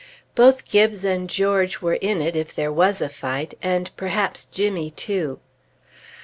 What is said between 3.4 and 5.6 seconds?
and perhaps Jimmy, too.